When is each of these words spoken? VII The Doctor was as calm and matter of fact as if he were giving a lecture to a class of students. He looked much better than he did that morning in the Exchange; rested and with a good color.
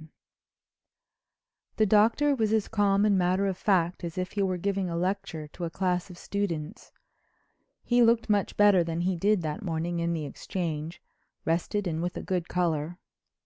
VII 0.00 0.08
The 1.76 1.84
Doctor 1.84 2.34
was 2.34 2.54
as 2.54 2.68
calm 2.68 3.04
and 3.04 3.18
matter 3.18 3.44
of 3.46 3.58
fact 3.58 4.02
as 4.02 4.16
if 4.16 4.32
he 4.32 4.42
were 4.42 4.56
giving 4.56 4.88
a 4.88 4.96
lecture 4.96 5.46
to 5.48 5.64
a 5.66 5.68
class 5.68 6.08
of 6.08 6.16
students. 6.16 6.90
He 7.84 8.00
looked 8.02 8.30
much 8.30 8.56
better 8.56 8.82
than 8.82 9.02
he 9.02 9.14
did 9.14 9.42
that 9.42 9.60
morning 9.62 9.98
in 9.98 10.14
the 10.14 10.24
Exchange; 10.24 11.02
rested 11.44 11.86
and 11.86 12.00
with 12.02 12.16
a 12.16 12.22
good 12.22 12.48
color. 12.48 12.96